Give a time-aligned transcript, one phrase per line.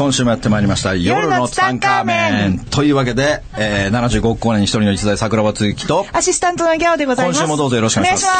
[0.00, 0.94] 今週もやってまいりました。
[0.94, 2.58] 夜のツタンカーメン。
[2.70, 7.36] というわけで、えー、75億光年に一人の一代桜庭つゆきと、アシスタントのギャオでございます。
[7.36, 8.34] 今週もどうぞよろしくお願いします。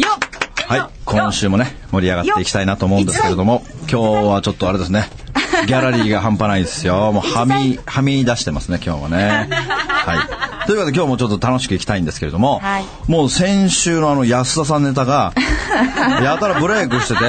[0.00, 0.18] よっ
[0.66, 3.96] はい、今週もね、盛り上がっていきたいなと思うんですけれども、今日
[4.28, 5.04] はちょっとあれですね、
[5.66, 7.12] ギャラリーが半端ないですよ。
[7.12, 9.50] もうはみ、はみ出してますね、今日はね。
[9.52, 10.14] は
[10.46, 10.49] い。
[10.66, 15.32] というわけで今日もちょっと楽しくいきたいんですけれども、はいもう先週のあの安田さんネタが、
[16.22, 17.24] やたらブレイクしてて、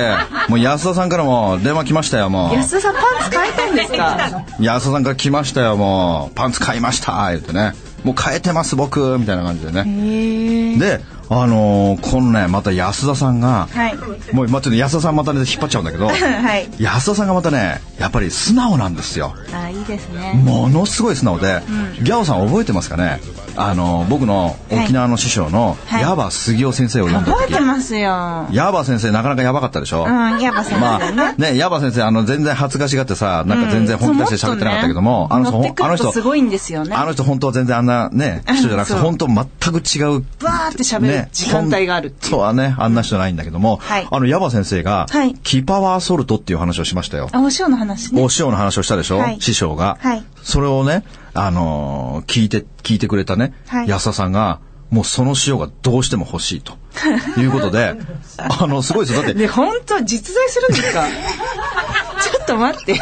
[0.48, 2.56] もう安田さんからも電話来ましたよ、もう。
[2.56, 4.44] 安田さんパンツ変えたんですか？
[4.60, 6.36] 安田さんから来ましたよ、もう。
[6.36, 7.74] パンツ買いました、言ってね。
[8.04, 10.78] もう変えてます、僕、みたいな感じでね。
[10.78, 11.02] で、
[11.34, 14.36] あのー、このね、また安田さんが、はい。
[14.36, 16.70] もう、まあ、ちょっと安田さんまたね、引っ張っちゃうんだけど、 はい。
[16.78, 19.34] 安田さんがまたね、やっぱり素直なんですよ。
[19.54, 20.34] あ、いいですね。
[20.44, 21.64] ものすごい素直で、
[22.02, 23.22] ギャオさん覚えてますかね？
[23.56, 28.48] あの、僕の沖縄の師匠の、はい矢場杉雄先生を読んだ時覚えて、ますよ。
[28.52, 31.24] 矢場先生なかなかやばかったでしょ、うん、先ま生ね。
[31.24, 36.96] あ、ね、矢場先生、あの、全然恥ずかしがってさ、なんか全然本気出して喋ってなかったけども、あの人、乗ってくるあの人、とすごいんですよね。
[36.96, 40.26] あの人本当は全然あんなね、人じゃなくて、本当全く違う。
[40.42, 42.32] バーって喋る時間帯があるっていう。
[42.32, 47.30] そうはね、あんな人ないんだけども、はいあの、矢場先生が、はいキパワーソルトっていう話をしましたよ。
[47.32, 48.30] あ、お塩の話ねお。
[48.38, 56.74] 塩の話をしたでしょ、はい師匠が、はいそれをね、あのー聞いて、聞いてくれたね、はい安田さんが、もうその塩がどうしても欲しいと。
[57.40, 57.96] いうことで、
[58.38, 59.24] あの、すごいですよ。
[59.24, 61.06] だって、で、本当実在するんですか？
[62.22, 63.00] ちょっと待って。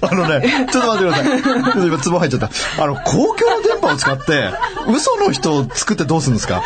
[0.00, 1.42] あのね、ちょっと待ってください。
[1.42, 2.50] ちょっと今、ツボ入っちゃった。
[2.82, 4.50] あの、公共の電波を使って、
[4.88, 6.62] 嘘の人を作ってどうするんですか？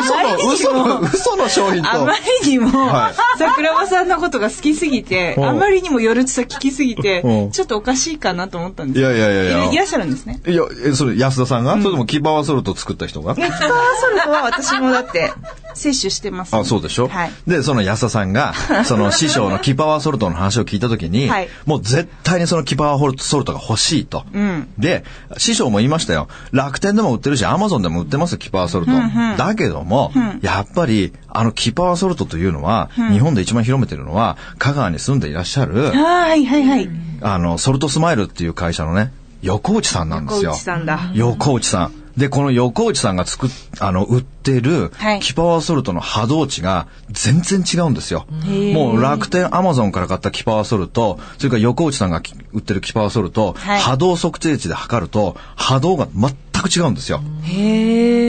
[0.00, 1.90] 嘘の、嘘の、嘘の商品と。
[1.90, 2.14] あま。
[2.44, 3.14] りにも、はい。
[3.38, 5.44] 桜庭さんのことが好きすぎて、うん。
[5.48, 7.50] あまりにも夜つさ聞きすぎてう、ん。
[7.50, 9.00] ちょっとおかしいかなと思ったんです。
[9.00, 9.72] いやいやいやいや。
[9.72, 10.40] いらっしゃるんですね。
[10.46, 13.34] いや、え、それ、安田さんが、それともキパワーソルトを作った人が？
[13.34, 15.32] ネキパーソルトは私もだって、
[15.74, 16.54] 摂取してます。
[16.54, 17.32] あ、そうでしょ、はい。
[17.46, 18.54] で、その安田さんが、
[18.84, 24.24] その師匠のキパワーソルトの話を聞いたときに、はいもう絶対にそのキパワーソルトが欲しいと。
[24.32, 25.04] うんで、
[25.36, 26.28] 師匠も言いましたよ。
[26.52, 28.92] 楽天でも売ってるし、アマゾンでも売ってます、キパワーソルト。
[29.36, 36.88] だけども、やっぱり、あのキパワーソルトというのは、日本で一番広めてるのは、香川に住んでいらっしゃる、はいはいはい。
[37.22, 40.50] あの、ソルトスマイルっていう会社のね、横内さんなんですよ。
[40.50, 41.99] 横内さんだ横内さん。
[42.20, 43.50] で、この横内さんが作っ、
[43.80, 48.26] あの、売ってるはい、キパワーソルトの波動値が全然違うんですよ。
[48.74, 53.80] もう楽天、アマゾンから買ったキパワーソルト、それから横内さんがき売ってるキパワーソルト、はい。
[53.80, 57.22] 波動測定値で測ると、波動が全く違うんですよ。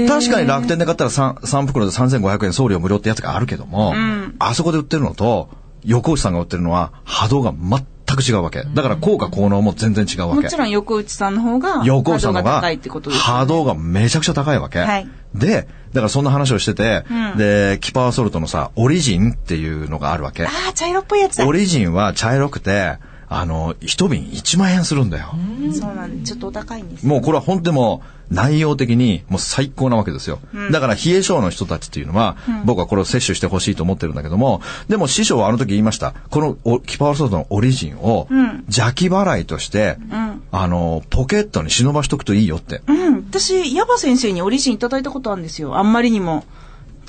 [0.07, 3.93] 確かに楽天で買ったら 3, 3袋で3500円送料無料ってやつがあるけども、
[4.39, 5.49] あそこで売ってるのと、
[5.83, 7.85] 横内さんが売ってるのは波動が全
[8.15, 8.63] く違うわけ。
[8.63, 10.41] だから効果効能も全然違うわけ。
[10.43, 13.39] もちろん横内さんの方が、横内さんのが波動が高いってことですよね。
[13.39, 14.79] 波動がめちゃくちゃ高いわけ。
[14.79, 20.45] はいで、だからそんな話をしてて、うんで、キパワーソルトのさ、オリジンっていうのがあるわけ。
[20.45, 21.47] ああ、茶色っぽいやつだ。
[21.47, 22.97] オリジンは茶色くて、
[23.29, 25.33] あの、一瓶1万円するんだよ。
[25.71, 27.07] そうなんで、ちょっとお高いんです。
[27.07, 30.39] もうこれは本当にもう内容的にもう最高なわけですよ。
[30.71, 36.13] だから冷え性の人たちっていうのは、僕はこれを摂取してほしいと思ってるんだけども、でも師匠はあの時言いました。
[36.29, 42.81] このおキパワーソルトのオリジンをん邪気払いとして、んあの、ポケットに忍ばしとくといいよって。
[42.87, 45.77] うん、私、ヤバ先生にオリジンいただいたことあるんですよ。
[45.77, 46.45] あんまりにも、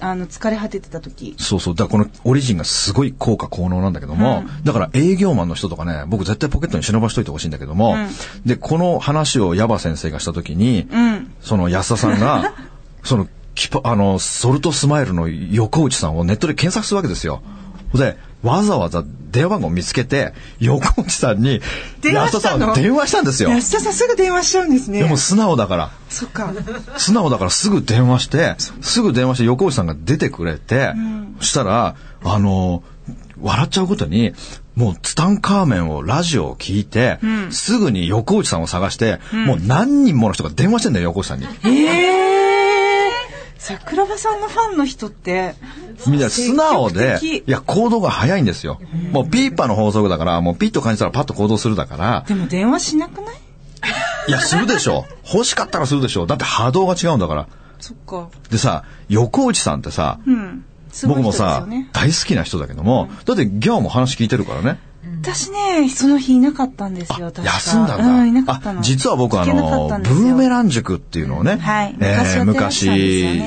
[0.03, 1.37] あの、疲れ果ててた時。
[1.39, 1.75] そうそう。
[1.77, 7.97] だからこのオリジンがすごい効果効能なんだけども、だから営業マンの人とかね、僕絶対ポケットに忍ばしといてほしいんだけども、
[8.45, 11.33] で、この話をヤバ先生がした時に、うん。
[11.41, 12.53] その安田さんが、
[13.05, 17.41] その、キパ、あの、ソルトスマイルの横内さんをネットで検索するわけですよ。
[17.95, 21.61] で、わざわざ電話番号を見つけて、横内さんに、
[22.01, 22.59] 電話安田したの？
[22.59, 23.49] さんは電話したんですよ。
[23.51, 25.03] 安田さんすぐ電話しちゃうんですね。
[25.03, 25.91] でも素直だから。
[26.09, 26.53] そっか。
[26.99, 30.93] 素直だからすぐ電話して、すぐ電話して横内さんが出てくれて、
[31.39, 32.83] そしたら、あの、
[33.41, 34.33] 笑っちゃうことに、
[34.75, 37.19] もうツタンカーメンをラジオを聞いて、
[37.51, 41.47] すぐに横内さんを探して、もう何人もの人が電話してんだよ、横内さんに。
[41.65, 42.42] ええ
[43.63, 45.55] 桜庭さんのファンの人って、
[46.09, 48.81] みんな素直で、いや、行動が早いんですよ。
[49.13, 53.37] もうピーパーの法則だから、もうピッと感じたらパッと行動するだから、でも電話しなくない？
[54.27, 55.05] いや、するでしょ。
[55.33, 56.27] 欲しかったらするでしょ。
[56.27, 57.49] だって波動が違うんだから。
[57.79, 58.31] そっか。
[58.51, 60.65] でさ、横内さんってさ、うん。
[60.91, 61.89] すごい人ですよ僕もさ、ね。
[61.93, 64.81] 大好きな人だけども、だってギャオも話聞いてるからね。
[65.23, 67.55] 私ね、その日いなかったんですよ、確か。
[67.55, 68.07] 休んだんだ。
[68.07, 68.81] うん、いなかったの。
[68.81, 71.97] あ、実は僕あのブーメラン塾っていうのをね、はい。
[72.01, 73.01] えー昔やってらっしゃるん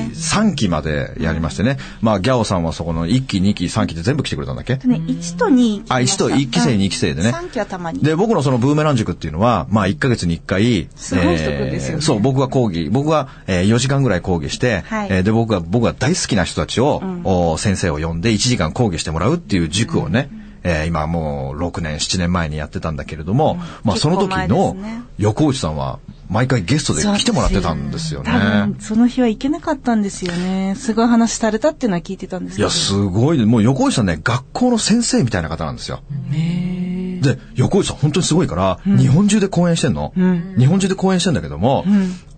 [0.06, 1.78] 昔、ですよ3期までやりましてね。
[2.02, 4.76] まあ、ギャオさんはそこの1期、2期、3期で全部来てくれたんだっけ？
[4.76, 7.30] でね、1と2あ、1と1期生、2期生でね。
[7.32, 8.00] 3期はたまに。
[8.00, 12.02] で、僕のそのブーメラン塾っていうのは、まあ1ヶ月に1回、すごい人来るんですよね。
[12.02, 15.08] そう、僕が講義、僕が、えー4時間ぐらい講義して、はい。
[15.10, 20.30] えーで、僕が、僕が大好きな人たちを、お先生を呼んで1時間講義してもらうっていう塾をね、
[20.66, 24.76] えー今もう6年、7年前にやってたんだけれども、まあその時の
[25.18, 28.32] 横内さんは毎回ゲストで来てもらってたんですよね。
[28.32, 30.74] 多分、その日は行けなかったんですよね。
[30.76, 32.68] すごい話されたっていうのは聞いてたんですけど。
[32.68, 33.46] いや、すごいね。
[33.46, 36.02] もう横内さんね、学校の先生みたいな方なんですよ。
[36.32, 40.14] で、横内さん本当にすごいから、日本中で講演してんの、
[40.58, 41.86] 日本中で講演してんだけども、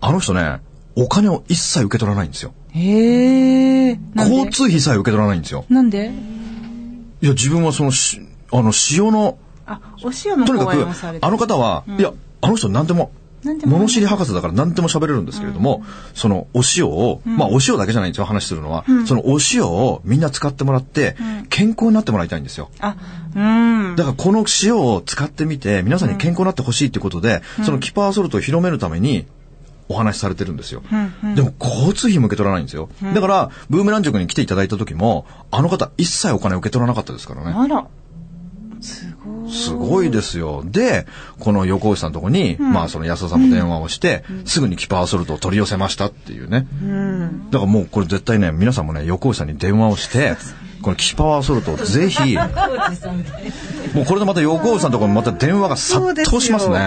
[0.00, 0.60] あの人ね、
[0.96, 2.52] お金を一切受け取らないんですよ。
[2.70, 3.98] へえ。
[4.16, 5.64] 交通費さえ受け取らないんですよ。
[5.68, 6.10] なんで？
[7.20, 8.20] いや、自分はそのし、
[8.52, 10.86] あの、塩の、あ、お塩のとにかく
[11.20, 13.12] あの方は、いや、あの人何でも、
[13.66, 15.84] 物知り博士だから何でも喋れるんですけれども、
[16.14, 18.84] そのお塩を、まあお塩だけじゃないんですよ、話するのは。
[19.06, 21.16] そのお塩をみんな使ってもらって、
[21.48, 22.70] 健康になってもらいたいんですよ。
[22.80, 22.96] あ、
[23.34, 23.96] うん。
[23.96, 29.26] だからこの塩を使ってみて、皆さんに健康になってほしいってことで、そのキパーソルトを広めるために、
[29.88, 30.82] お話しされてるんですよ。
[31.34, 32.88] でも交通費も受け取らないんですよ。
[33.14, 37.52] だから、ブーメラン塾に来ていただいた時も、あの方一切お金受け取らなかったですからね。
[37.54, 37.86] あら。
[38.80, 39.52] すごい。
[39.52, 40.62] すごいですよ。
[40.64, 41.06] で、
[41.40, 46.66] この横内さんのとこに、まあその安田さんも電話をして、すぐにキパーソルトを取り寄せましたっていうね。
[47.50, 50.36] だからもうこれ絶対ね、皆さんもね、横内さんに電話をして、
[50.82, 56.78] このキパワーソルトをぜひ、もうこれでまた横内さんのところにまた電話が殺到しますね。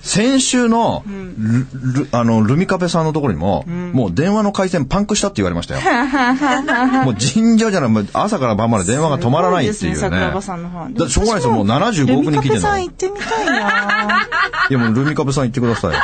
[0.00, 1.04] 先週の
[1.38, 1.66] ル、
[2.04, 5.80] ルあの、ルミカペさんのところにも、もう電話の回線パンクしたって言われましたよ。
[7.04, 9.96] もう尋常じゃない、もう朝から晩まで電話が止まらないっていうね。
[9.96, 12.78] 桜庭さんの方はだってしょうがないですよ、もう75億人聞いてるルミカペさんの。
[12.80, 14.26] 行ってみたいな
[14.70, 15.96] いやもうルミカペさん言ってください。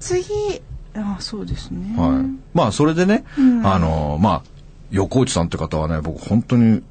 [0.00, 0.24] 次、
[0.96, 1.94] あ、そうですね。
[1.96, 2.40] はい。
[2.54, 3.24] まあ、それでね、
[3.64, 4.42] あの、まあ、
[4.90, 6.82] 横内さんって方はね、僕本当に、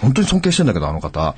[0.00, 1.34] 本当に尊敬してんだけど、あの方。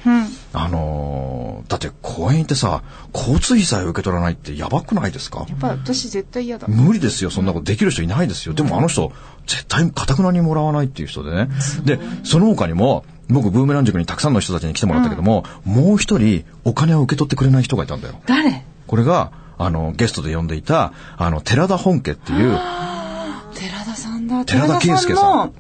[0.53, 2.83] あのーだって公園行ってさ、
[3.13, 5.47] 交通費さえ受け取らないってやばくないですか？
[5.49, 6.69] やっぱ私絶対嫌だ。
[6.69, 8.55] 無理ですよ、そんなことできる人いないですよ。
[8.55, 9.13] でもあの人、
[9.47, 11.49] 絶対かたくなにもらわないっていう人でね。
[11.85, 18.21] で、その他にも、僕、ブーメラン塾にたくさんの人たちに来てもらったけども、もう一人、お金を受け取ってくれない人がいたんだよ。
[18.27, 18.65] 誰？
[18.87, 22.57] これが、あの、ゲストで呼んでいた、あの、寺田本家っていう、
[23.55, 24.45] 寺田さんだ。
[24.45, 25.55] 寺田圭介さんも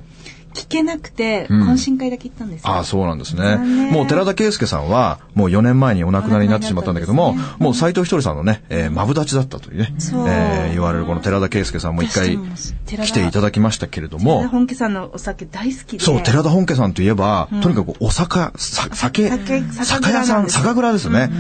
[0.56, 2.70] 聞けなくて、懇親会だけ行ったんですよ。
[2.70, 3.56] ああ、そうなんですね。
[3.92, 12.38] もう寺田圭介さんは、もう4年前にお亡くなりになってしまったんだけども、ねもう斎藤ひとりさんのね、えー、マブダチだったというね、そうえー言われるこの寺田圭介さんも一回
[12.86, 16.04] 来ていただきましたけれど寺田も、本家さんのお酒大好きで。
[16.04, 21.30] そう、寺田本家さんといえば、とにかくお酒、さ酒、酒酒屋さん、酒蔵ですね。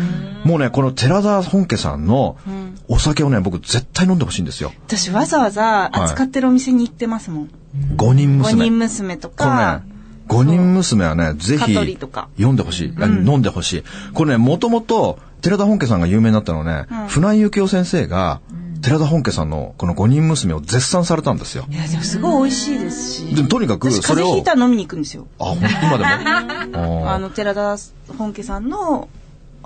[0.44, 2.36] もうね、この寺田本家さんの
[2.88, 4.72] お酒をね、僕絶対飲んでほしいんですよ。
[4.86, 7.50] 私わざわざ扱ってるお店に行ってますもん。
[7.96, 8.52] 五人娘。
[8.52, 9.96] 五人娘とかね、、
[10.28, 13.84] 五人娘はね、ぜひ読んでほしい、あ飲んでほしい。
[14.14, 18.40] これね、もともと寺田本家さんが有名になったのはね、船井幸雄先生が
[18.82, 21.66] 寺田本家さんのこの五人娘を絶賛されたんですよ。
[21.70, 23.34] いや、でもすごい美味しいですし。
[23.34, 25.26] でとにかく私それを風邪ひいたら飲みに行くんですよ。
[25.38, 27.10] あ、ほん今でも？
[27.10, 27.76] あの、寺田
[28.16, 29.08] 本家さんの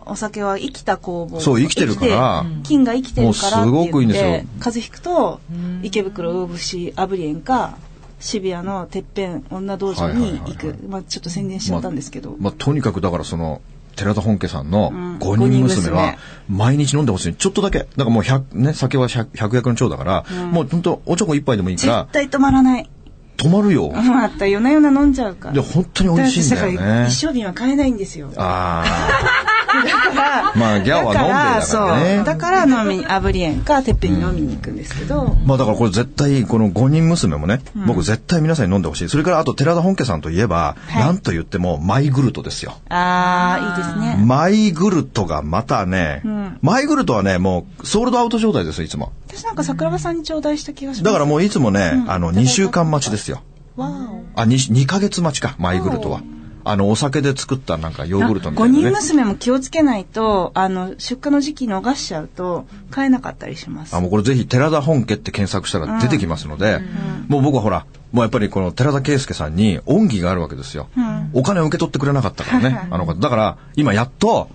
[0.06, 1.40] お酒は生きた工房。
[1.40, 5.40] そう生きてるから生きて金が生きてるからすごくいいんですよ風邪ひくと、
[5.82, 7.76] 池袋大節アブリエンか、
[8.20, 10.76] 渋谷のてっぺん女道場に行く。
[10.88, 12.36] まあちょっと宣伝しちゃったんですけど。
[12.38, 13.60] まあ、とにかくだからその、
[13.96, 16.16] 寺田本家さんのん五人娘は
[16.48, 17.34] 五毎日飲んでほしい。
[17.34, 17.80] ちょっとだけ。
[17.80, 22.90] だからもう100、ね、酒は100 100薬の長だから、もう本当おちょこ一杯でもいいから、絶対止まらない。
[23.36, 23.90] 止まるよ。
[23.90, 25.54] また夜な夜な飲んじゃうから。
[25.54, 27.08] で、本当に美味しいんだよだからね。
[27.08, 28.30] 一升瓶は買えないんですよ。
[28.36, 30.52] あだからあ。
[30.56, 32.22] まあ、ギャオは飲んでるだからね。
[32.24, 35.36] だから飲みに、アブリエンか、てっぺんに飲みに行くんですけど。
[35.44, 39.08] まあだからこれ絶対この五人娘もね、僕絶対皆さんに飲んでほしい。
[39.08, 42.74] それからあと寺田本家さんといえば、はいなんと言ってもマイグルトですよ。
[42.88, 44.22] ああ、いいですね。
[44.24, 46.22] マイグルトがまたね、
[46.62, 49.12] マイグルトはね、もうソールドアウト状態ですよ、いつも。
[49.26, 51.02] 私なんか桜庭さんに頂戴した気がします。
[51.04, 53.42] だからもういつもね、あの、2週間待ちですよ。
[53.76, 56.20] わーあ、2, 2ヶ月待ちか、マイグルトは。
[56.64, 58.82] あの、お酒で作ったなんかヨーグルトみた五いなね。
[58.90, 63.94] 人娘も気をつけないと、あの、出荷の時期逃しちゃうと、買えなかったりします。
[63.94, 66.80] あ、もうこれぜひ寺田本家って検索したら出てきますので、
[67.28, 70.88] もう僕はほら、もうやっぱりこの寺田圭介さんに恩義があるわけですよ。
[71.32, 73.14] お金を受け取ってくれなかったからね、あの方。
[73.14, 74.50] だから、今やっと、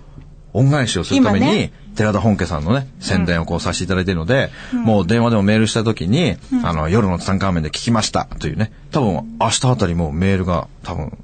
[0.52, 11.16] 恩返しをするために、寺田本家さんのね、宣伝をこうさせていただいているので、もう電話でもメールした時に、あの、夜のツタンカーメンで聞きましたというね、多分明日あたりもうメールが多分、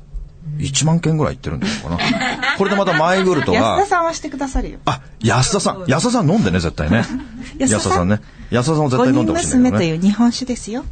[0.63, 1.99] 1万件ぐらい行ってるんだよかな。
[2.59, 4.79] これでまたマイグルトが安田、さんはしてくださるよ。
[4.87, 7.05] あ、安田さん、安田さん飲んでね、絶対ね。
[7.59, 8.09] 安田さん？
[8.09, 8.21] ね。
[8.51, 9.71] 安田さんも絶五対飲ん人でほしいね。
[9.71, 10.85] 娘という日本酒ですよ。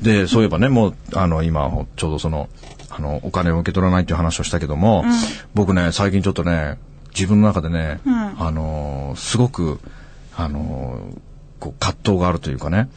[0.00, 2.48] で、そういえばね、もう、あの、今、ちょうどその、
[2.90, 5.04] あの、お金を受け取らないっていう話をしたけども、
[5.54, 6.78] 僕ね、最近ちょっとね、
[7.14, 8.00] 自分の中でね、
[8.38, 9.80] あの、すごく、
[10.36, 11.00] あの、
[11.60, 12.88] こう、葛藤があるというかね、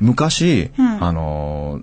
[0.00, 1.80] 昔、あの、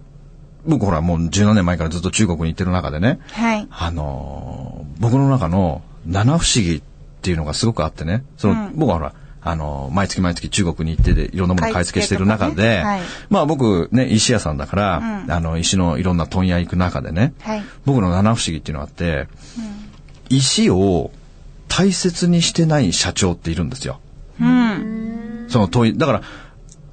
[0.65, 3.67] 僕ほらもう17年前からずっと中国に行ってる中でね、はい。
[3.69, 6.81] あのー僕の中の七不思議っ
[7.21, 19.27] ていうのがすごくあってね、その、僕はほら、あのー毎月毎月中国に行ってでいろんなもの買い付けしてる中で、ねはいまあ僕ね、石屋さんだから、あの、石のいろんな問屋行く中でね、はい僕の七不思議っていうのがあって、
[20.29, 21.11] 石を
[21.69, 23.99] 大切にしてない社長っているんですよ。
[24.41, 25.45] うん。
[25.47, 26.21] その問い、だから、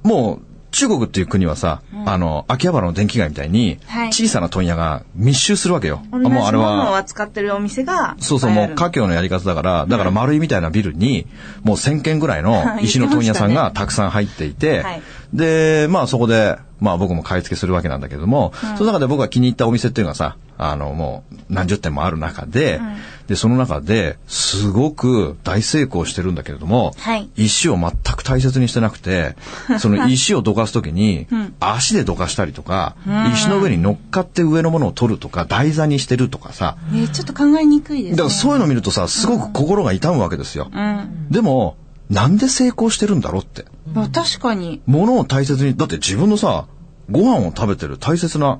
[0.03, 0.41] もう、
[0.77, 4.07] 中国っていう国はさ、あの、秋葉原の電気街みたいに、はい。
[4.13, 6.03] 小さな問屋が密集するわけよ。
[6.11, 8.15] 同じももうあれのをは、扱ってるお店が。
[8.19, 11.25] そうそう、もうか家業のやり方だから、だから丸いみたいなビルに、
[11.63, 15.01] もう1000軒ぐらいの 石の問屋さんがたくさん入っていて、はい
[15.33, 22.79] で、まあそこで、まあ僕も買い付けするわけなんだけども、その中で僕が気に入ったお店っていうのがさ、あのもう何十店もある中で、
[23.27, 29.35] で、その中で、すごく大成功してるんだけれども、はい石を全く大切にしてなくて、
[29.79, 31.27] その石をどかすときに、
[31.59, 32.95] 足でどかしたりとか、
[33.33, 38.17] 石の上に乗っかって上のものを取るとか、台座にしてるとかさ、えーちょっと考えにくいですね。
[38.17, 40.69] だからそういうのを見るとさ、すごく心が痛むわけですよ。
[40.73, 41.27] うん。
[41.29, 41.75] でも、
[42.09, 43.65] なんで成功してるんだろうって。
[43.93, 44.81] まあ確かに。
[44.85, 46.65] 物を大切に、だって自分のさ、
[47.09, 48.59] ご飯を食べてる大切な、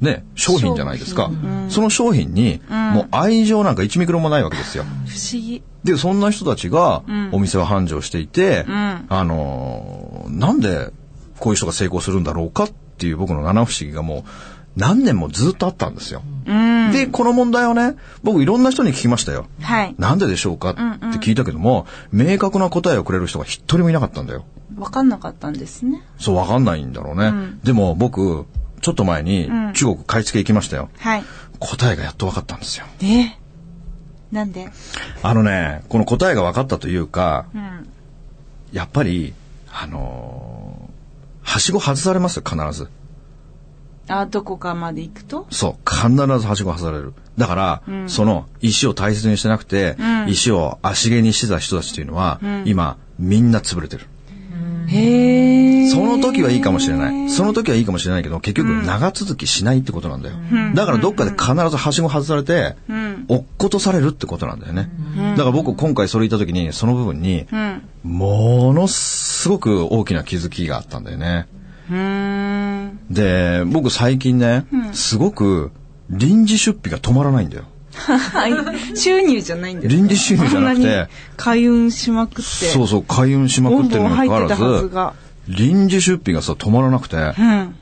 [0.00, 1.30] ね、商品じゃないですか。
[1.68, 4.84] その商品に、もう愛情なんか1ミクロもないわけですよ。
[5.06, 5.62] 不思議。
[5.84, 10.90] で、そんな人たちが、お店を繁盛していて、んあのーなんで、
[11.38, 14.24] こういう人が成功するんだろうかっていう僕の七不思議がもう、
[14.76, 16.22] 何年もずっとあったんですよ。
[16.46, 16.92] うん。
[16.92, 19.46] で、この問題をね、僕いろんな人に聞きましたよ。
[19.60, 19.94] はい。
[19.98, 20.70] なんででしょうか？
[20.70, 20.80] って
[21.18, 24.44] 聞いたけども、明確な答えをくれる人が一人もいなかったんだよ。
[24.78, 26.02] わかんなかったんですね。
[26.18, 27.32] そう、わかんないんだろうね。
[27.62, 28.46] でも僕、
[28.80, 30.88] ちょっと前に中国買い付け行きましたよ。
[30.98, 31.24] はい。
[31.58, 32.86] 答えがやっとわかったんですよ。
[32.98, 33.36] で、
[34.32, 34.70] なんで？
[35.22, 37.88] あのね、この答えが分かったというか、うん。
[38.72, 39.34] やっぱり、
[39.70, 40.92] あのー
[41.44, 42.88] はしご外されますよ、必ず。
[44.20, 45.46] あ、どこかまで行くと？
[45.50, 47.14] そう、必ずはしご外される。
[47.38, 49.96] だから、その石を大切にしてなくて、
[50.28, 54.06] 石を足毛にしてた人たちというのは、今、みんな潰れてる。
[54.88, 55.88] へえ。
[55.88, 57.30] その時はいいかもしれない。
[57.30, 60.36] その時はいいかもしれないけど、結局長続きしないってことなんだよ。
[60.74, 62.76] だからどっかで必ずはしご外されて、
[63.28, 64.90] 落っことされるってことなんだよね。
[65.36, 67.82] だから僕今回それ言った時に、その部分に、うん。
[68.02, 71.46] ものすごく大きな気づきがあったんだよね。
[71.90, 72.98] うーん。
[73.10, 75.70] で、僕最近ね、すごく
[76.10, 77.64] 臨時出費が止まらないんだよ。
[77.92, 78.96] はい。
[78.96, 82.42] 収入じゃないんですか臨時収入じゃなくて開運しまくって。
[82.42, 84.90] そうそう、開運しまくってるにもかかわらず
[85.48, 87.74] 臨時出費がさ、止まらなくて、うん。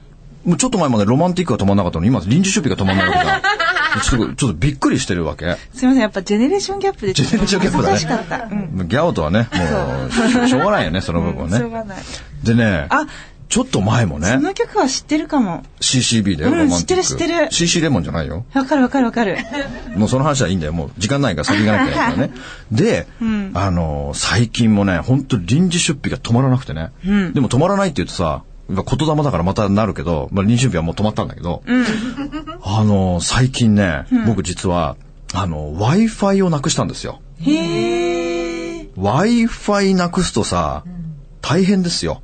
[0.45, 3.43] もうちょっと前までロマンティックが止まんなかったのに、今臨時出費が止まんないわけだ。
[4.03, 5.57] ちょっと、ちょっとびっくりしてるわけ。
[5.75, 8.49] すいません、やっぱジェネレーションギャップでジェネレーションギャップだねかった。
[8.51, 8.89] うん。
[8.89, 11.59] ギャオとはね、もう、しょしょうがないよね、その部分はね。
[11.59, 11.99] しょうがない。
[12.45, 13.07] でね、あ、
[13.51, 15.65] ちょっと前もねそ、の曲は知ってるかも。
[15.81, 16.71] CCB だよ、うん。
[16.71, 18.45] 知ってる知ってる CC レモンじゃないよ。
[18.55, 19.39] わかるわかるわかる。
[19.97, 20.73] もうその話はいいんだよ。
[20.73, 22.35] もう時間ないから先行かなきゃいけないからね。
[22.71, 23.09] で、
[23.55, 26.93] あのー最近もね、本当臨時出費が止まらなくてね。
[27.35, 31.65] でも止まらないって言うとさ、言霊だからまたなるけど、まあ、臨時出費はもう止まったんだけど、
[32.63, 34.95] あのー最近ね、僕実は、
[35.35, 37.19] あの、Wi-Fi をなくしたんですよ。
[37.41, 38.89] へえ。
[38.97, 40.85] Wi-Fi なくすとさ、
[41.41, 42.23] 大変ですよ。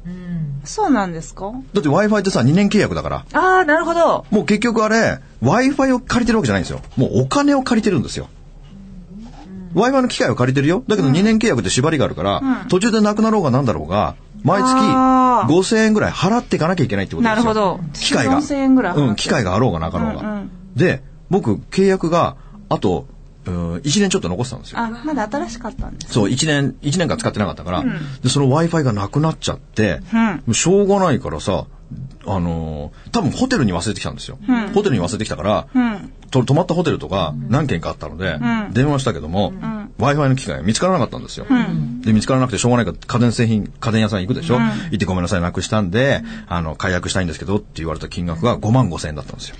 [0.66, 1.52] そうなんですか？
[1.72, 3.24] だって Wi-Fi ってさ、2年契約だから。
[3.32, 4.24] ああ、なるほど。
[4.30, 6.80] もう結局あれ、Wi-Fi を借りてるわけじゃないんですよ。
[6.96, 8.28] もうお金を借りてるんですよ。
[9.74, 10.82] Wi-Fi の機械を借りてるよ。
[10.88, 17.42] だけど2年契約って縛りがあるから、途中でなくなろうがなんだろうが、毎月あー5000円ぐらい払っていかなきゃいけないってことですよ。
[17.42, 18.38] なるほど機械が。
[18.40, 20.20] 4000円ぐらいうん、機械があろうがなかろうが。
[20.22, 22.36] うんうんで、僕、契約が、
[22.68, 23.06] あと、
[23.46, 24.78] うん、1年ちょっと残ってたんですよ。
[24.80, 26.12] あ、まだ新しかったんです。
[26.12, 27.84] そう、1年、一年間使ってなかったから、
[28.22, 31.66] で、その Wi-Fi がなくなっちゃって、うんもうしょうがないからさ、
[32.26, 34.38] あのー多分ホテルに忘れてきたんですよ。
[34.74, 36.12] ホテルに忘れてきたから、うん。
[36.30, 39.52] と泊まったホテルとか何軒かあったので、ん電話したけども、
[39.98, 41.46] Wi-Fi の機械が見つからなかったんですよ。
[42.00, 49.56] で、見つからなくてしょうがないから家電製品、家電屋さん行くでしょ、行ってごめんなさい、なくしたんで、あの、解約したいんですけどって言われた金額が5万5千円だったんですよ。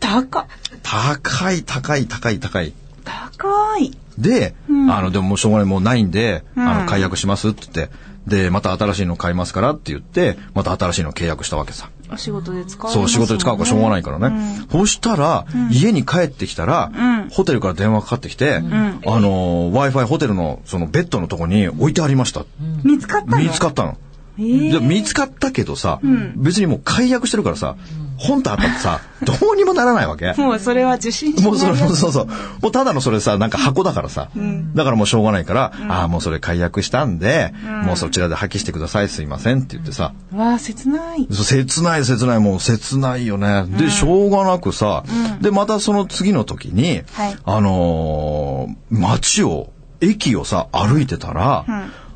[0.00, 0.46] 高っ。
[0.82, 2.72] 高い、高い、高い、高い。
[3.04, 3.92] 高い。
[4.18, 7.94] で、あの、でももうしょうがない、もうないんで、あの、解約しますって言って、
[8.26, 11.90] で、また新しいの買いますからって言って、また新しいの契約したわけさ。
[12.12, 14.64] お仕事で使われそう、仕事で使うからしょうがないからね。
[14.70, 16.92] そしたら、家に帰ってきたら、
[17.30, 22.44] ホテルから電話かかってきて、あの、Wi-Fi ホテルのそのベッドのとこに置いてありました。
[22.84, 23.38] 見つかったの？
[23.38, 23.96] 見つかったの。
[24.38, 24.72] えー。
[24.72, 26.00] で見つかったけどさ、
[26.36, 27.76] 別にもう解約してるからさ、
[28.22, 30.32] 本とあったってさ、どうにもならないわけ。
[30.40, 32.26] もうそれは受信もうそれ、もうそうそう。
[32.60, 34.28] もうただのそれさ、なんか箱だからさ。
[34.74, 37.52] だからもうしょうがないから、ああ、もうそれ解約したんで、
[37.84, 40.12] もうそちらで破棄してください、すいませんって言ってさ。
[40.34, 41.26] わあ切ない。
[41.32, 43.64] 切ない切ない、もう切ないよね。
[43.68, 45.02] で、しょうがなくさ、
[45.40, 47.36] で、またその次の時に、はい。
[47.44, 49.70] あのー街を、
[50.00, 51.64] 駅をさ、歩いてたら、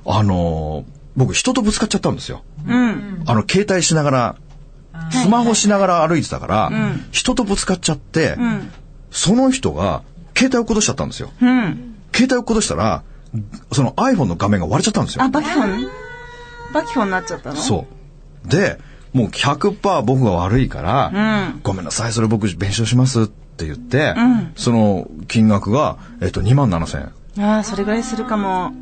[0.05, 2.43] あのー僕人とぶつかっちゃったんですよ。
[2.67, 3.23] うん。
[3.27, 4.37] あの、携帯しながら、
[5.11, 6.71] スマホしながら歩いてたから、
[7.11, 8.71] 人とぶつかっちゃって、ん。
[9.11, 10.03] その人が、
[10.37, 11.31] 携帯を落っことしちゃったんですよ。
[11.41, 11.97] うん。
[12.13, 13.03] 携帯を落っことしたら、
[13.73, 15.25] その iPhone の画面が割れちゃったんですよ。
[15.25, 15.29] あ。
[15.29, 15.89] バキフォン？
[16.73, 17.57] バキフォンになっちゃったの？
[17.57, 17.87] そ
[18.45, 18.49] う。
[18.49, 18.79] で、
[19.13, 21.11] もう100%僕が悪いから、
[21.53, 21.61] うん。
[21.63, 24.53] ごめんなさい、それ僕弁償しますって言って、ん。
[24.57, 27.45] その金額が、えっと、2万7千円。
[27.45, 28.73] ああそれぐらいするかも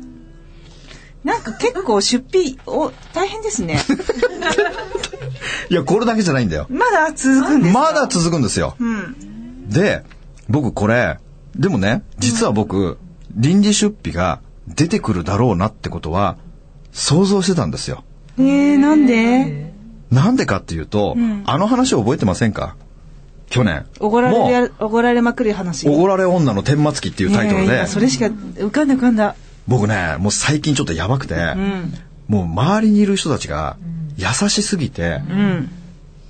[1.25, 3.79] なんか結構出費お大変ですね。
[5.69, 6.67] いや、これだけじゃないんだよ。
[6.69, 8.75] まだ続くんですかまだ続くんですよ。
[8.79, 9.67] うん。
[9.67, 10.03] で、
[10.47, 11.17] 僕これ、
[11.55, 12.99] でもね、実は僕、
[13.35, 16.37] 臨時出費が出てくるだろうなってことは、
[16.91, 18.03] 想像してたんですよ。
[18.37, 19.73] えー、なんで？
[20.11, 22.75] なんでかっていうと、あの話を覚えてませんか？
[23.49, 23.85] 去年。
[23.99, 25.89] おごられおごられまくる話。
[25.89, 27.87] おごられ女の天末期っていうタイトルで。
[27.87, 29.35] それしか浮かんだ浮かんだ
[29.67, 31.93] 僕ね、もう最近ちょっとやばくて、うん。
[32.27, 33.77] もう周りにいる人たちが
[34.17, 35.71] 優しすぎて、うん。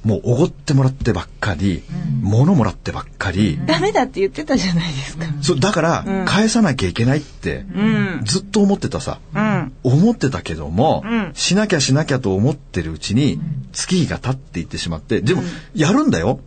[0.03, 1.81] もうおごってもらってばっかり、
[2.21, 5.25] 物もらってばっかり、ダメだって言ってたじゃないですか。
[5.41, 6.25] そうだからうん。
[6.25, 8.21] 返さなきゃいけないって、うん。
[8.23, 9.19] ずっと思ってたさ。
[9.33, 9.73] うん。
[9.83, 11.31] 思ってたけども、うん。
[11.33, 13.41] しなきゃしなきゃと思ってるうちに、
[13.73, 15.41] 月日が経っていってしまって、でも、
[15.73, 16.39] やるんだよ。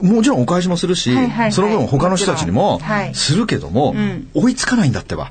[0.00, 1.52] もちろんお返しもするし、はいはいはい。
[1.52, 2.80] その分他の人たちにも
[3.12, 4.28] するけども、ん。
[4.32, 5.30] 追いつかないんだってば。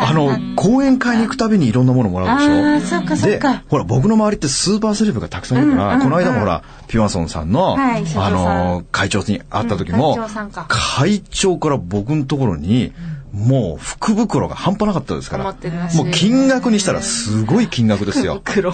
[0.00, 2.52] あの、講演会に行くたびにいろんなものもらうでしょ？
[2.52, 3.26] ああそっかそ
[3.68, 12.92] ほら、僕の周りってスーパーセレブがたくさんいるから、この間もほら、ピュアソンさんの、あの、会長に会った時も、うん会長か会長から僕のところに、
[13.32, 15.44] もう福袋が半端なかったですから。
[15.44, 18.40] もう金額にしたらすごい金額ですよ。
[18.44, 18.72] 黒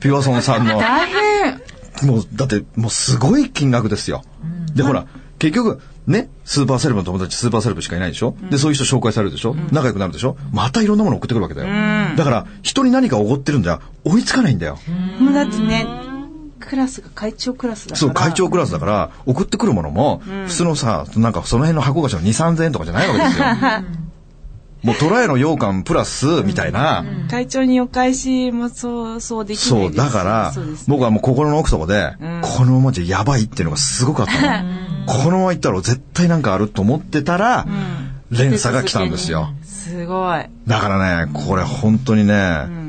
[0.00, 0.78] ピュアソンさんの。
[0.78, 1.60] 大変
[2.08, 4.24] もう、だって、もうすごい金額ですよ。
[4.74, 5.06] で、ほら、
[5.38, 10.36] 結局、ね、スーパーセレブの友達、スーパーセレブしかいないでしょ、で、そういう人紹介されるでしょ、仲良くなるでしょ？
[10.52, 12.16] またいろんなもの送ってくるわけだよ。
[12.16, 14.78] だから、人に何かおごってるんじゃ追いつかないんだよ。
[15.18, 15.86] もうだってね
[16.60, 17.96] クラスが会長クラスだから。
[17.98, 23.44] そう、会長クラスだから、送ってくるものも、普通のさ、なんかその辺の箱菓子の2、3000円とかじゃないわけですよ。
[24.84, 27.04] もうトライの羊羹プラス、みたいな。
[27.30, 30.52] 会長にお返しもそうそうできないそう、だから
[30.86, 32.40] 僕はもう心の奥底で、ん。
[32.42, 34.68] このままじゃやばいっていうのがすごくあったの。
[35.06, 37.66] このまま行ったら絶対なんかあると思ってたら、
[38.30, 39.54] 連鎖が来たんですよ。
[39.62, 40.44] すごい。
[40.66, 42.34] だからね、これ本当にね、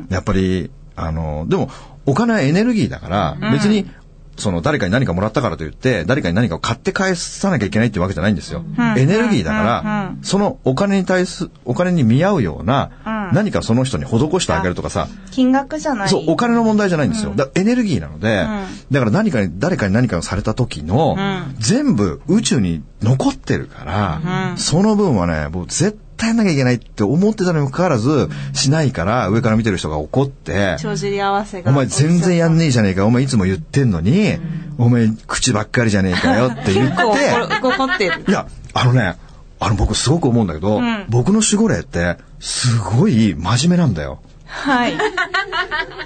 [0.10, 1.70] やっぱり、あの、でも、
[2.06, 3.90] お金はエネルギーだから、別に、
[4.38, 8.64] その誰かに何かもらったからといって、誰かに何かを買って返さなきゃいけないっていうわけじゃないんですよ。
[8.98, 16.10] エネルギーだから、そのお金に対す、お金に見合うような、何かその人に施してあげるとかさ、金額じゃない。
[16.10, 17.34] そう、お金の問題じゃないんですよ。
[17.36, 18.48] だからエネルギーなので、
[18.92, 21.18] だから何かに、誰かに何かをされた時の、
[21.58, 34.38] 全部宇宙に残ってるから、その分はね、僕絶対やんなきゃいけないって思ってたにもかかわらず、しないから上から見てる人が怒って、帳尻合わせがお前全然やんねえじゃねえか、お前いつも言ってんのに、
[34.78, 38.26] お前口ばっかりじゃねえかよって言って、怒ってる。
[38.28, 39.18] いや、あのね、
[39.60, 41.06] あの僕すごく思うんだけど、ん。
[41.10, 44.20] 僕の守護霊ってすごい真面目なんだよ。
[44.46, 44.94] はい。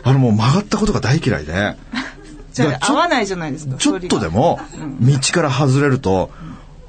[0.03, 1.75] あのもう曲がったことが大嫌いで。
[2.53, 4.59] じゃあ合わないじゃないですかちょっとでも
[4.99, 6.31] 道から外れると、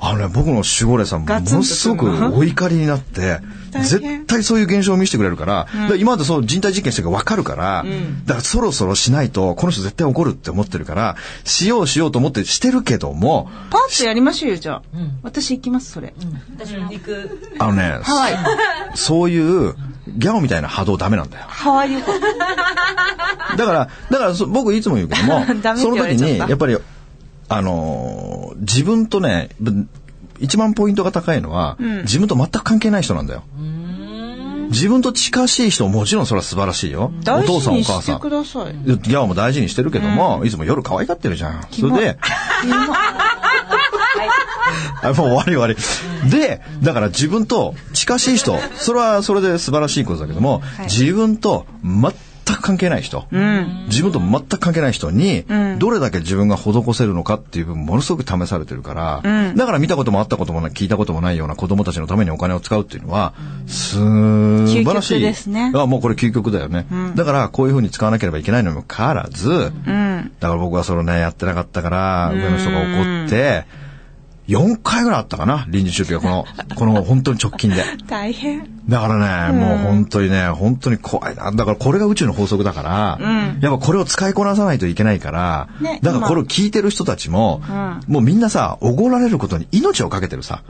[0.02, 1.62] あのね、僕の守護霊さんもの？
[1.62, 7.84] すごくお怒りになって、絶対そういう現象を見せてくれるから、だから今までそう人体実験してるから分かるから、
[8.24, 14.82] だからそろそろしないと、この人絶対怒るって思ってるから、しようしようと思ってしてるけども、パッとやりましょうよじゃあ、
[15.22, 16.14] 私行きますそれ、
[16.56, 17.38] 私も行く。
[17.58, 18.38] あのね、ハワイ。
[18.94, 19.74] そういう
[20.08, 21.44] ギャオみたいな波動ダメなんだよ。
[21.46, 21.90] ハワイ。
[21.90, 22.12] 旅行
[23.56, 25.44] だから、だからそ僕いつも言うけども
[25.76, 26.76] その時に、やっぱり、
[27.50, 29.86] あのー自分とね、ぶ
[30.38, 33.42] 一番ポイントが高いのは、自分と全く関係ない人なんだよ。
[34.68, 37.10] 自分と近しい人ももちろんそれは素晴らしいよ。
[37.22, 38.20] お大父さんお母さん。
[38.20, 41.66] くださいギャオも大事にしてるけども、いつも夜可愛がってるじゃん。
[41.72, 42.18] それで、
[45.02, 45.76] あもう終わり終わり。
[46.30, 52.12] で、だから自分と近しい人、それはそれで素晴らしいことだけども、自分と全
[52.56, 53.26] く関係ない人、
[53.88, 55.44] 自分と全く関係ない人に、
[55.78, 63.34] どれだけ自分が施せるのかっていう部分ものすごく試されてるから、だから見たこともあったこともない、聞いたこともないような子供たちのためにお金を使うっていうのは、
[63.66, 63.98] 素
[64.66, 65.20] 晴らしい。
[65.20, 66.86] ですねあもうこれ究極だよね。
[67.16, 73.64] だからこういうふうに使わなければいけないのにもかかわらず、だから僕はそれをね、やってなかったから、上の人が怒って、
[74.48, 77.82] 4回ぐらいあったかな、臨時出費がこの、この本当に直近で。
[78.08, 78.68] 大変。
[78.88, 81.52] だからね、もう本当にね、本当に怖いな。
[81.52, 83.18] だからこれが宇宙の法則だから、
[83.60, 87.60] やっぱこれを使いこなさないといけないから、ねだからこれを聞いてる人たちも、
[88.08, 90.62] もうみんなさ、おごられることに命をかけてるさ。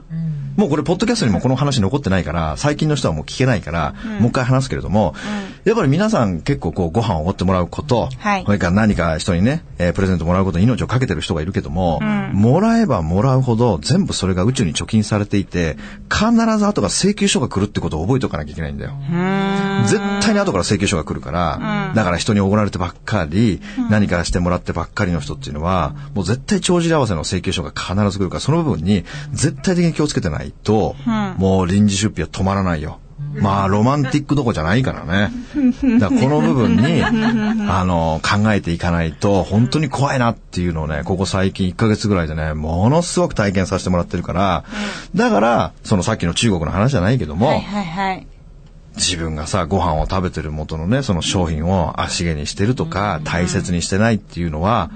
[0.57, 5.15] もうこれ、ポッドキャストにもこの話残ってないから、最近の人はもう聞けないから、もう一回話すけれども、
[5.63, 8.43] やっぱり皆さん結構こう、ご飯をおごってもらうこと、はい。
[8.45, 12.01] それから何か人にね、えープレゼントもらうことに命をかけてる人がいるけども、
[12.33, 15.77] もらえばもらうほど、全部それが宇宙に貯金されていて、
[16.11, 18.93] 必ず後が請求書が来るってことを覚えておかなきゃいけないんだよ。
[19.85, 30.95] 絶対に後から請求書が来るから、だから人におごられてばっかり、何かしてもらってばっかりの人っていうのは、もう絶対帳尻合わせの請求書が必ず来るから、その部分に絶対的に気をつけてないと、
[31.37, 32.99] もう臨時出費は止まらないよ。
[33.35, 35.31] まあ、ロマンティックどころじゃないからね。
[35.99, 37.11] だからこの部分に、 あ
[37.85, 44.63] の、考えていかないと、本当に怖いなっていうのをね、ここ最近1ヶ月ぐらいでね、ものすごく体験させてもらってるから、
[45.15, 48.27] だから、そのさっきの中国の話じゃないけども、はいはいはい。
[48.97, 54.91] 自分がさ、ご飯を食べてる元のね、その商品を足毛にしてるとか、大切にしてないっていうのは、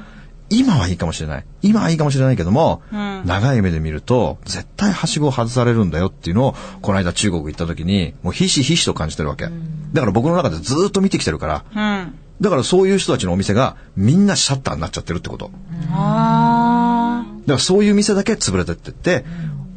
[0.50, 1.46] 今はいいかもしれない。
[1.62, 2.82] 今はいいかもしれないけども、
[3.26, 9.46] 長い目で見ると、絶対はしごを外されるんだよっていうのを、この間中国行った時に、もうひしひしと感じてるわけ。
[9.94, 12.14] だから僕の中でずっと見てきてるから、うん。
[12.42, 15.52] だからそういう人たちのお店がみんなシャッターになっちゃってるってこと。
[15.92, 19.26] あだからそういう店だけ潰れてってって、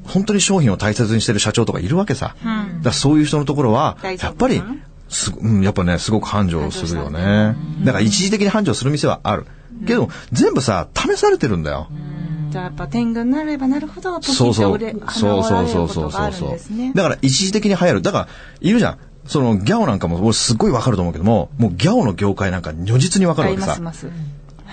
[0.04, 2.34] 本当に商品を大切にしてる社長とかいるわけさ。
[2.44, 4.62] だからそういう人のところは、やっぱり、
[5.08, 7.56] すごうん、やっぱね、すごく繁盛するよね。
[7.84, 9.46] だから一時的に繁盛する店はある。
[9.86, 11.88] けど、全部さ、試されてるんだよ。
[11.90, 12.18] ー
[12.50, 14.80] じゃあやっぱ天狗になればなるほど、そうそう。
[14.80, 16.94] そうそうそうそうそうそう。
[16.94, 18.02] だから一時的に流行る。
[18.02, 18.28] だから、
[18.60, 18.98] いるじゃん。
[19.26, 23.78] そのギャオなんかも俺すっごいわかると思うけども、もうギャオの業界なんか如実にわかるわけさ。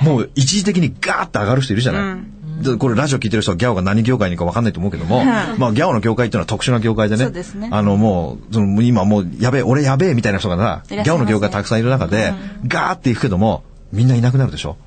[0.01, 2.35] もう一時的にガーッと上がる人いるじゃない。
[2.63, 5.25] でこれラジオ聞いてる人はギャオが何業界にか分かんないと思うけども、
[5.59, 7.29] まあギャオの業界っていうのは特殊な業界でね。
[7.69, 12.33] あのもう、その今もうやべえ、俺やべえみたいな人がさ、ギャオの業界たくさんいる中で、
[12.65, 14.77] ガーって行くけども、みんないなくなるでしょ。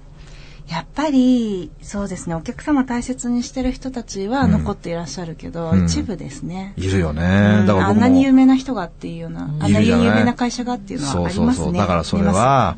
[0.68, 6.74] やっぱり、そうですね、お客様大切にしてる人たちは残っていらっしゃるけど、一部ですね。
[6.76, 7.56] いるよね。
[7.60, 7.88] うんだから。
[7.88, 11.78] あんなに有名な人がっていうような、あんなに有名な会社がっていうのはありますね。
[11.78, 12.76] だからそれは、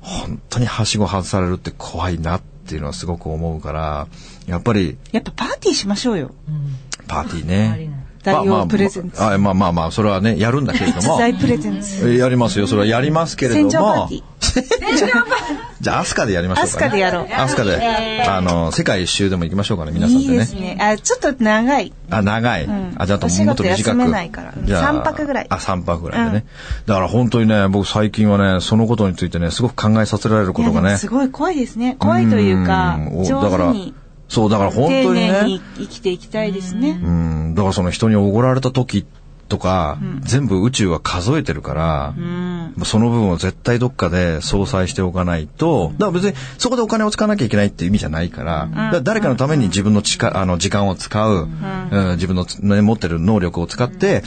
[0.00, 4.06] 本当にはしご外されるって怖いなっていうのはすごく思うから、
[4.46, 6.30] やっぱりやっぱパーティーしましょうよ。
[7.08, 8.05] パーティーね。
[8.68, 9.22] プレゼンツ。
[9.22, 11.16] あまあまあまあ、それはね、やるんだけれども。
[11.18, 12.08] 大プレゼンツ。
[12.10, 12.66] えやりますよ。
[12.66, 14.22] それはやりますけれどもティ。
[15.80, 16.86] じゃあ、アスカでやりましょうか、ね。
[16.86, 20.38] アスカでやろうアスカで、あの、世界一周でも行きましょうかね、皆さんいいでね。
[20.38, 20.78] ですね。
[20.80, 21.92] あ、ちょっと長い。
[22.10, 22.66] あ、長い。
[22.66, 23.96] んあ、じゃあ、もっと短く。
[23.96, 26.46] ないからじゃあ三泊ぐらいあ、3泊ぐらいでね。
[26.86, 30.96] だから本当にね、僕最近はね、そのことについてね、すごく考えさせられることがね。
[30.96, 31.96] すごい怖いですね。
[31.98, 33.94] 怖いというかうん、だから手に、
[34.28, 35.60] そう、だから本丁当に寧にね。
[35.78, 37.00] 生きていきたいですね。
[37.02, 39.06] うん、だからその人におごられた時
[39.48, 42.74] とか、全部宇宙は数えてるから、うん。
[42.84, 51.48] その部分を絶対どっかで相殺しておかないと、だから別にそこでお金を使わなきゃいけないっていう意味じゃないから、だから誰かのために自分の力、あの時間を使う、
[51.92, 52.14] うん。
[52.16, 54.22] 自分のつ、ね、持ってる能力を使って、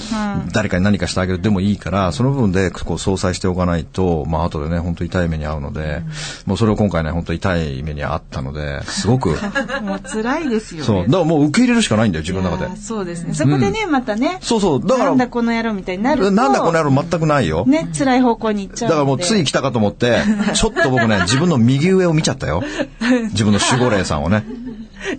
[0.54, 6.02] 誰かに何かしてあげるでもいいから、その部分でこう相殺しておかないと、まあ後でね、本当痛い目に遭うので、
[6.46, 9.30] もうそれを今回ね、本当痛い目に遭ったので、すごく、
[9.84, 10.86] もう辛いですよね。
[10.86, 12.78] そう、だからもう受け入れるしかないんだよ、自分の中で。
[12.78, 13.34] そうですね。
[13.34, 17.66] そこでね、またね、そうそう、だから、なんだこの野郎みたいになると、なんだこの野郎全くないよ。
[17.66, 18.90] ね、辛い方向に行っちゃう。
[18.90, 20.22] だからもうつい来たかと思って、
[20.54, 22.64] ちょっと僕ね、 自分の右上を見ちゃったよ。
[23.32, 24.46] 自分の守護霊さんをね。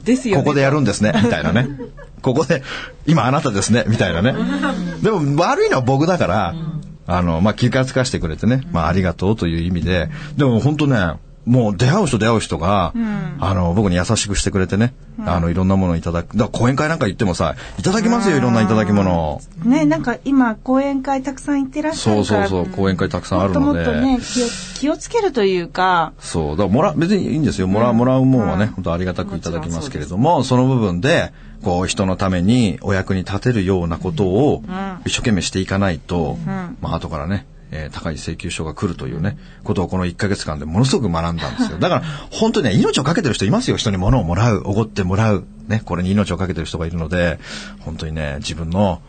[0.04, 0.42] ですよね。
[0.42, 1.68] ここでやるんですね、みたいなね。
[2.22, 2.62] ここで、
[3.06, 4.34] 今あなたですね、みたいなね。
[5.02, 6.54] でも悪いのは僕だから、
[7.06, 10.96] あの、まあ、気がつかせてくれてね、まあ、ありがとうという意味で、でも本当ね、
[11.46, 12.92] もう出会う人出会う人が、
[13.38, 14.92] あの、僕に優しくしてくれてね、
[15.24, 16.36] あの、いろんなものをいただく。
[16.36, 19.40] だから講演会なんか行ってもさ、いただきますよ、いろんないただき物を。
[19.64, 22.46] ね、なんか今、講演会たくさん行ってらっしゃるから。
[22.46, 26.56] そうそうそう講演会たくさんあるのでもっともっとね、気を、気をつけるというか、そう。
[26.56, 27.68] だからもら、別にいいんですよ。
[27.68, 34.62] もらう、もらうもんはね、本当ありがたくいただきますけれども、その部分で、こう、人のためにお役に立てるようなことを、
[35.04, 36.38] 一生懸命していかないと、
[36.80, 41.78] まあ、後からね、えー高い請求書が来るというね、ことをこの1ヶ月間でものすごく学んだんですよ。
[41.78, 43.76] だから、本当にね、命をかけてる人いますよ。
[43.76, 45.44] 人に物をもらう、おごってもらう。
[45.68, 47.38] ね、これに命をかけてる人がいるので、
[47.80, 49.00] 本当にね、自分の、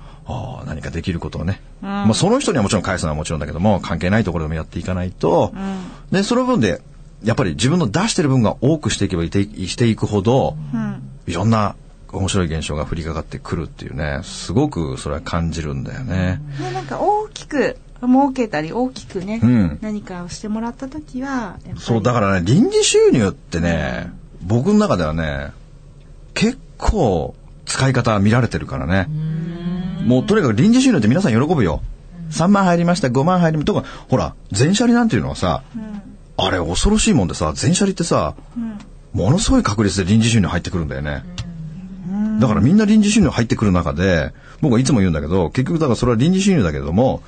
[0.66, 5.54] 何かできることをね、まあその人にはもちろん返すのはもちろんだけども、関係ないところでもやっていかないと、
[6.12, 6.82] で、その分で、
[7.24, 10.56] やっぱり自分の出してる分が多くしていけばいてしていくほど、
[11.28, 11.76] いろんな
[12.12, 16.42] 面白い現象が降りかかってくるっていうね、すごくそれは感じるんだよね。
[16.60, 19.80] ね、なんか大きく儲けたり大きくね、うん。
[19.82, 24.12] 何かをしてもらった時はそう、だからね、臨時収入ってね、
[24.42, 25.52] 僕の中ではね、
[26.34, 27.36] 結構
[27.66, 29.08] 使い方見られてるからね。
[30.06, 31.82] もうとにかく臨時収入って皆さん喜ぶよ。
[32.32, 33.74] 3万入りました、5万入りました。
[33.74, 35.64] とか、ほら、全車利なんていうのはさ、
[36.38, 38.36] あれ恐ろしいもんでさ、全車利ってさ、
[39.14, 41.24] ものすごい確率で臨時収入入ってくるんだよね。
[42.40, 47.22] だからみんな臨時収入入ってくる中で、僕はいつも言うんだけど、結局だからそれは臨時収入だけれども、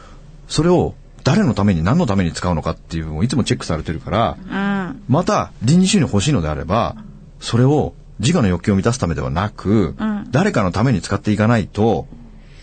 [0.54, 5.04] それを誰のために何のために使うのかっていうのをいつもチェックされてるから、うん。
[5.08, 6.96] また臨時収入欲しいのであれば、
[7.40, 10.28] それを自我の欲求を満たすためではなく、ん。
[10.30, 12.08] 誰かのために使っていかないと、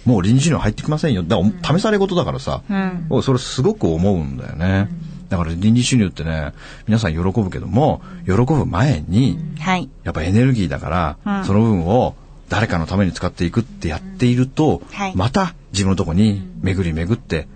[0.05, 1.25] もう臨時収入入ってきませんよ。
[1.25, 3.07] だから、試され事だからさ、うん。
[3.09, 4.89] 僕それすごく思うんだよね。
[5.29, 6.53] だから臨時収入ってね、
[6.87, 9.91] 皆さん喜ぶけども、喜ぶ前に、はい。
[10.05, 11.45] やっぱエネルギーだから、うん。
[11.45, 12.15] その分を
[12.49, 15.17] 誰かのために使っていくってやっていると、はい。
[15.17, 17.49] また自分のとこに巡り巡って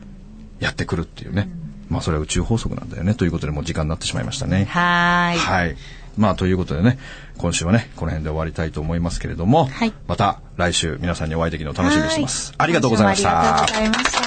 [0.65, 1.49] やってくるっていうね。
[1.89, 3.15] まあそれは宇宙法則なんだよね。
[3.15, 4.65] ということでもう時間になってしまいましたね。
[4.65, 5.77] はーいはい。
[6.17, 6.99] まあということでね、
[7.39, 12.55] 今週はね、この辺で終わりたいと思いますけれども、はいまた来週皆さんにお会いできるのを楽しみにしてます。
[12.57, 13.63] ありがとうございました。
[13.63, 14.25] ありがとうございました。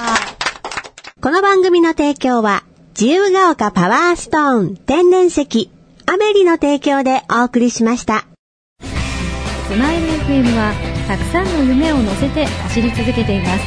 [1.20, 5.70] この番組の提供は、自由が丘パワーストーン天然石、
[6.06, 8.26] アメリの提供でお送りしました。
[9.68, 10.72] スマイル FM は
[11.06, 13.64] たくさんの夢を乗せて走り続けています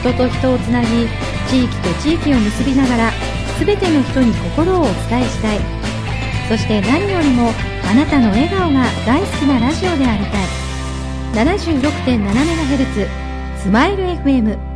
[0.00, 1.06] 人と人をつなぎ
[1.48, 3.12] 地域と地域を結びながら
[3.58, 5.60] 全ての人に心をお伝えしたい。
[6.48, 7.52] そして何よりも
[7.90, 10.46] あなたの笑顔が大好きなラジオでありたい。
[11.44, 13.08] 76.7MHz
[13.58, 14.75] スマイル FM